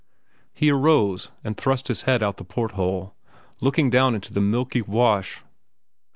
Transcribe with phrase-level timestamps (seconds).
[0.51, 3.13] He arose and thrust his head out the port hole,
[3.59, 5.43] looking down into the milky wash.